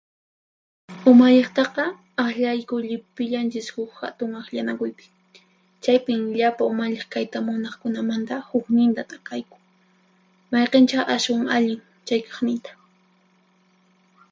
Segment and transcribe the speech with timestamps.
[1.09, 1.85] Umalliqtaqa
[2.23, 5.05] aqllayku llipillanchis huq hatun aqllanakuypi;
[5.83, 9.57] chaypin llapa umalliq kayta munaqkunamanta huqninta t'aqayku,
[10.51, 12.71] mayqinchá ashwan allin chay kaqninta.